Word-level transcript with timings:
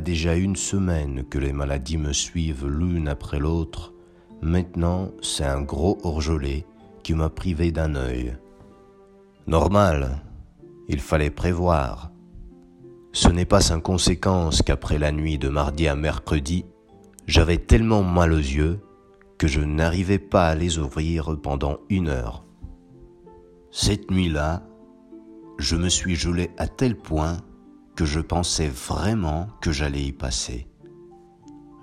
Déjà 0.00 0.36
une 0.36 0.56
semaine 0.56 1.24
que 1.24 1.38
les 1.38 1.52
maladies 1.52 1.98
me 1.98 2.12
suivent 2.12 2.66
l'une 2.66 3.08
après 3.08 3.38
l'autre. 3.38 3.92
Maintenant, 4.40 5.10
c'est 5.20 5.44
un 5.44 5.60
gros 5.62 5.98
orgelet 6.02 6.64
qui 7.02 7.14
m'a 7.14 7.28
privé 7.28 7.72
d'un 7.72 7.94
œil. 7.94 8.36
Normal, 9.46 10.22
il 10.88 11.00
fallait 11.00 11.30
prévoir. 11.30 12.10
Ce 13.12 13.28
n'est 13.28 13.44
pas 13.44 13.60
sans 13.60 13.80
conséquence 13.80 14.62
qu'après 14.62 14.98
la 14.98 15.12
nuit 15.12 15.38
de 15.38 15.48
mardi 15.48 15.88
à 15.88 15.96
mercredi, 15.96 16.64
j'avais 17.26 17.58
tellement 17.58 18.02
mal 18.02 18.32
aux 18.32 18.36
yeux 18.36 18.80
que 19.36 19.46
je 19.46 19.60
n'arrivais 19.60 20.18
pas 20.18 20.48
à 20.48 20.54
les 20.54 20.78
ouvrir 20.78 21.36
pendant 21.42 21.78
une 21.90 22.08
heure. 22.08 22.44
Cette 23.70 24.10
nuit-là, 24.10 24.62
je 25.58 25.76
me 25.76 25.88
suis 25.88 26.16
gelé 26.16 26.50
à 26.56 26.68
tel 26.68 26.96
point 26.96 27.38
je 28.04 28.20
pensais 28.20 28.68
vraiment 28.68 29.48
que 29.60 29.72
j'allais 29.72 30.04
y 30.04 30.12
passer. 30.12 30.66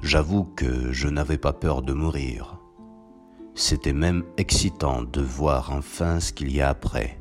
J'avoue 0.01 0.43
que 0.43 0.91
je 0.91 1.07
n'avais 1.07 1.37
pas 1.37 1.53
peur 1.53 1.81
de 1.81 1.93
mourir. 1.93 2.59
C'était 3.55 3.93
même 3.93 4.23
excitant 4.37 5.01
de 5.01 5.21
voir 5.21 5.71
enfin 5.71 6.19
ce 6.19 6.33
qu'il 6.33 6.51
y 6.51 6.61
a 6.61 6.69
après. 6.69 7.17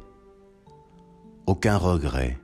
Aucun 1.47 1.77
regret, 1.77 2.39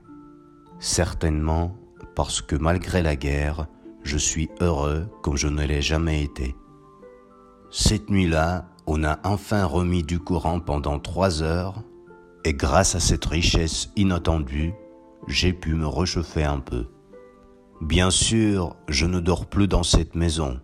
certainement 0.78 1.76
parce 2.14 2.40
que 2.40 2.56
malgré 2.56 3.02
la 3.02 3.16
guerre, 3.16 3.66
je 4.02 4.16
suis 4.16 4.51
heureux 4.60 5.09
comme 5.23 5.37
je 5.37 5.48
ne 5.48 5.64
l'ai 5.64 5.82
jamais 5.82 6.23
été. 6.23 6.54
Cette 7.70 8.10
nuit-là, 8.10 8.68
on 8.87 9.04
a 9.04 9.18
enfin 9.24 9.64
remis 9.64 10.02
du 10.02 10.18
courant 10.18 10.60
pendant 10.60 10.98
trois 10.98 11.42
heures, 11.42 11.82
et 12.45 12.54
grâce 12.54 12.95
à 12.95 13.01
cette 13.01 13.24
richesse 13.26 13.90
inattendue, 13.96 14.73
j'ai 15.26 15.52
pu 15.52 15.74
me 15.74 15.87
réchauffer 15.87 16.45
un 16.45 16.60
peu. 16.60 16.87
Bien 17.80 18.10
sûr, 18.10 18.76
je 18.88 19.07
ne 19.07 19.21
dors 19.21 19.46
plus 19.46 19.68
dans 19.68 19.82
cette 19.82 20.15
maison, 20.15 20.60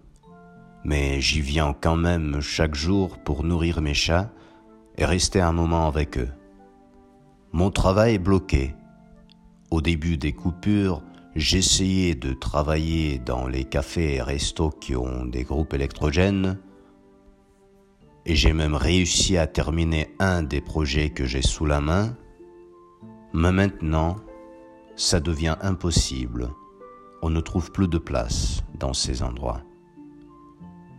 mais 0.84 1.20
j'y 1.20 1.40
viens 1.40 1.74
quand 1.80 1.96
même 1.96 2.40
chaque 2.40 2.74
jour 2.74 3.18
pour 3.18 3.42
nourrir 3.42 3.80
mes 3.80 3.94
chats 3.94 4.30
et 4.98 5.04
rester 5.04 5.40
un 5.40 5.52
moment 5.52 5.86
avec 5.86 6.18
eux. 6.18 6.28
Mon 7.52 7.70
travail 7.70 8.14
est 8.14 8.18
bloqué. 8.18 8.74
Au 9.70 9.80
début 9.80 10.18
des 10.18 10.32
coupures, 10.32 11.02
j'essayais 11.34 12.14
de 12.14 12.32
travailler 12.32 13.18
dans 13.18 13.46
les 13.46 13.64
cafés 13.64 14.16
et 14.16 14.22
restos 14.22 14.70
qui 14.70 14.94
ont 14.94 15.24
des 15.24 15.42
groupes 15.42 15.74
électrogènes, 15.74 16.58
et 18.26 18.34
j'ai 18.34 18.52
même 18.52 18.74
réussi 18.74 19.36
à 19.38 19.46
terminer 19.46 20.14
un 20.18 20.42
des 20.42 20.60
projets 20.60 21.10
que 21.10 21.24
j'ai 21.24 21.42
sous 21.42 21.64
la 21.64 21.80
main, 21.80 22.16
mais 23.32 23.52
maintenant, 23.52 24.16
ça 24.96 25.20
devient 25.20 25.56
impossible. 25.60 26.50
On 27.22 27.30
ne 27.30 27.40
trouve 27.40 27.70
plus 27.70 27.88
de 27.88 27.98
place 27.98 28.62
dans 28.78 28.94
ces 28.94 29.22
endroits. 29.22 29.62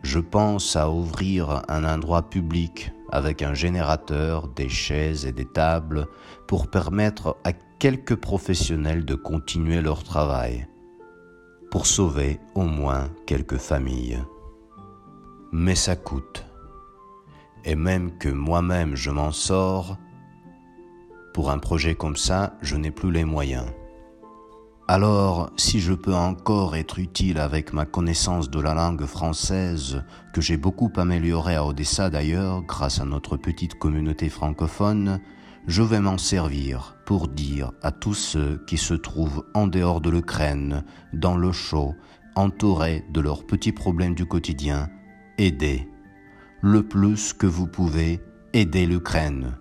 Je 0.03 0.19
pense 0.19 0.75
à 0.75 0.89
ouvrir 0.89 1.63
un 1.67 1.83
endroit 1.83 2.29
public 2.29 2.91
avec 3.11 3.41
un 3.41 3.53
générateur, 3.53 4.47
des 4.47 4.69
chaises 4.69 5.25
et 5.25 5.31
des 5.31 5.45
tables 5.45 6.07
pour 6.47 6.69
permettre 6.69 7.37
à 7.43 7.51
quelques 7.79 8.15
professionnels 8.15 9.05
de 9.05 9.15
continuer 9.15 9.81
leur 9.81 10.03
travail, 10.03 10.67
pour 11.71 11.87
sauver 11.87 12.39
au 12.55 12.63
moins 12.63 13.09
quelques 13.25 13.57
familles. 13.57 14.19
Mais 15.51 15.75
ça 15.75 15.95
coûte. 15.95 16.45
Et 17.65 17.75
même 17.75 18.17
que 18.17 18.29
moi-même 18.29 18.95
je 18.95 19.11
m'en 19.11 19.31
sors, 19.31 19.97
pour 21.33 21.51
un 21.51 21.59
projet 21.59 21.95
comme 21.95 22.15
ça, 22.15 22.53
je 22.61 22.75
n'ai 22.75 22.91
plus 22.91 23.11
les 23.11 23.25
moyens. 23.25 23.65
Alors, 24.89 25.51
si 25.57 25.81
je 25.81 25.91
peux 25.91 26.15
encore 26.15 26.77
être 26.77 26.97
utile 26.97 27.39
avec 27.39 27.73
ma 27.73 27.85
connaissance 27.85 28.49
de 28.49 28.61
la 28.61 28.73
langue 28.73 29.03
française, 29.05 30.01
que 30.33 30.39
j'ai 30.39 30.55
beaucoup 30.55 30.89
améliorée 30.95 31.57
à 31.57 31.65
Odessa 31.65 32.09
d'ailleurs, 32.09 32.61
grâce 32.61 33.01
à 33.01 33.05
notre 33.05 33.35
petite 33.35 33.77
communauté 33.77 34.29
francophone, 34.29 35.19
je 35.67 35.83
vais 35.83 35.99
m'en 35.99 36.17
servir 36.17 36.95
pour 37.05 37.27
dire 37.27 37.73
à 37.81 37.91
tous 37.91 38.13
ceux 38.13 38.63
qui 38.65 38.77
se 38.77 38.93
trouvent 38.93 39.43
en 39.53 39.67
dehors 39.67 39.99
de 39.99 40.09
l'Ukraine, 40.09 40.85
dans 41.11 41.35
le 41.35 41.51
chaud, 41.51 41.93
entourés 42.35 43.03
de 43.11 43.19
leurs 43.19 43.45
petits 43.45 43.73
problèmes 43.73 44.15
du 44.15 44.25
quotidien, 44.25 44.87
aidez. 45.37 45.85
Le 46.61 46.87
plus 46.87 47.33
que 47.33 47.45
vous 47.45 47.67
pouvez, 47.67 48.21
aidez 48.53 48.85
l'Ukraine. 48.85 49.57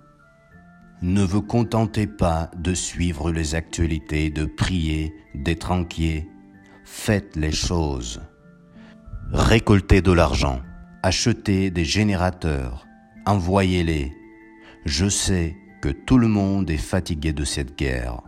Ne 1.03 1.23
vous 1.23 1.43
contentez 1.43 2.07
pas 2.07 2.51
de 2.57 2.73
suivre 2.73 3.31
les 3.31 3.55
actualités, 3.55 4.31
de 4.31 4.47
prier, 4.47 5.15
d'être 5.34 5.71
inquiet. 5.71 6.27
Faites 6.84 7.37
les 7.37 7.53
choses. 7.53 8.23
Récoltez 9.31 10.01
de 10.01 10.12
l'argent, 10.12 10.62
achetez 11.03 11.71
des 11.71 11.84
générateurs, 11.84 12.87
envoyez-les. 13.27 14.11
Je 14.87 15.09
sais 15.09 15.55
que 15.83 15.91
tout 15.91 16.17
le 16.17 16.29
monde 16.29 16.71
est 16.71 16.79
fatigué 16.79 17.34
de 17.34 17.45
cette 17.45 17.77
guerre. 17.77 18.23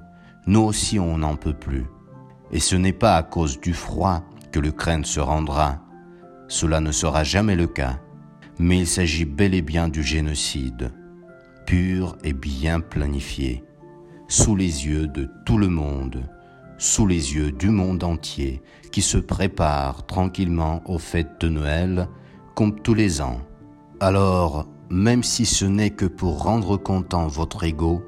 Nous 0.47 0.61
aussi 0.61 0.99
on 0.99 1.17
n'en 1.17 1.37
peut 1.37 1.56
plus. 1.59 1.87
Et 2.53 2.61
ce 2.61 2.77
n'est 2.77 2.93
pas 2.93 3.17
à 3.17 3.23
cause 3.23 3.61
du 3.61 3.73
froid 3.73 4.25
que 4.53 4.61
l'Ukraine 4.61 5.06
se 5.06 5.21
rendra. 5.21 5.81
Cela 6.49 6.81
ne 6.81 6.93
sera 6.93 7.25
jamais 7.25 7.56
le 7.56 7.67
cas. 7.67 7.99
Mais 8.59 8.81
il 8.81 8.87
s'agit 8.87 9.25
bel 9.25 9.55
et 9.55 9.62
bien 9.62 9.89
du 9.89 10.03
génocide 10.03 10.93
pur 11.69 12.17
et 12.25 12.33
bien 12.33 12.81
planifié, 12.81 13.62
sous 14.27 14.56
les 14.56 14.87
yeux 14.87 15.06
de 15.06 15.29
tout 15.45 15.59
le 15.59 15.69
monde, 15.69 16.23
sous 16.79 17.06
les 17.06 17.34
yeux 17.34 17.53
du 17.53 17.69
monde 17.69 18.05
entier, 18.05 18.62
qui 18.91 19.03
se 19.03 19.19
prépare 19.19 20.06
tranquillement 20.06 20.81
aux 20.87 20.99
fêtes 20.99 21.39
de 21.43 21.51
Noël, 21.51 22.09
comme 22.55 22.81
tous 22.81 22.95
les 22.95 23.21
ans. 23.21 23.43
Alors, 24.01 24.67
même 24.89 25.23
si 25.23 25.45
ce 25.45 25.67
n'est 25.67 25.91
que 25.91 26.06
pour 26.06 26.43
rendre 26.43 26.79
content 26.79 27.27
votre 27.27 27.65
ego, 27.65 28.03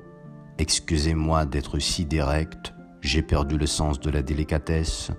excusez-moi 0.56 1.44
d'être 1.44 1.78
si 1.80 2.06
direct, 2.06 2.72
j'ai 3.02 3.20
perdu 3.20 3.58
le 3.58 3.66
sens 3.66 4.00
de 4.00 4.08
la 4.08 4.22
délicatesse, 4.22 5.10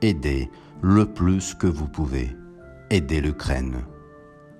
aidez 0.00 0.48
le 0.80 1.04
plus 1.04 1.52
que 1.52 1.66
vous 1.66 1.88
pouvez, 1.88 2.34
aidez 2.88 3.20
l'Ukraine. 3.20 3.82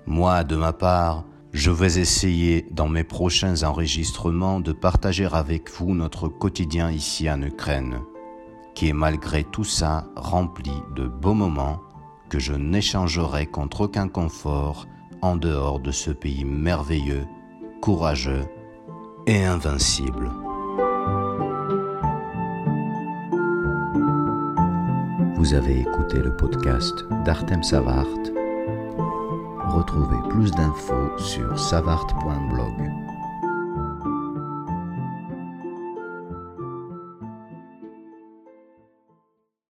Moi, 0.05 0.43
de 0.43 0.55
ma 0.55 0.71
part, 0.71 1.25
je 1.57 1.71
vais 1.71 1.99
essayer 1.99 2.67
dans 2.69 2.87
mes 2.87 3.03
prochains 3.03 3.63
enregistrements 3.63 4.59
de 4.59 4.73
partager 4.73 5.25
avec 5.25 5.71
vous 5.71 5.95
notre 5.95 6.27
quotidien 6.27 6.91
ici 6.91 7.27
en 7.31 7.41
Ukraine, 7.41 8.01
qui 8.75 8.89
est 8.89 8.93
malgré 8.93 9.43
tout 9.43 9.63
ça 9.63 10.05
rempli 10.15 10.71
de 10.95 11.07
beaux 11.07 11.33
moments 11.33 11.79
que 12.29 12.37
je 12.37 12.53
n'échangerai 12.53 13.47
contre 13.47 13.81
aucun 13.81 14.07
confort 14.07 14.85
en 15.23 15.35
dehors 15.35 15.79
de 15.79 15.89
ce 15.89 16.11
pays 16.11 16.45
merveilleux, 16.45 17.25
courageux 17.81 18.45
et 19.25 19.43
invincible. 19.43 20.29
Vous 25.35 25.55
avez 25.55 25.79
écouté 25.79 26.19
le 26.19 26.35
podcast 26.35 27.03
d'Artem 27.25 27.63
Savart 27.63 28.36
Retrouvez 29.69 30.29
plus 30.29 30.51
d'infos 30.51 31.17
sur 31.17 31.59
savart.blog. 31.59 32.96